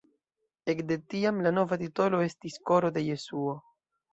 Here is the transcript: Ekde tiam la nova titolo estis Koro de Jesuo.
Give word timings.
Ekde 0.73 0.95
tiam 1.13 1.41
la 1.47 1.51
nova 1.57 1.79
titolo 1.83 2.25
estis 2.31 2.59
Koro 2.71 2.93
de 2.99 3.05
Jesuo. 3.11 3.55